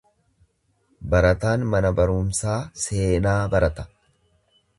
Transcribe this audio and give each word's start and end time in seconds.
Barataan 1.13 1.65
mana 1.75 1.93
barumsaa 1.99 2.57
seenaa 2.85 3.39
barata. 3.57 3.87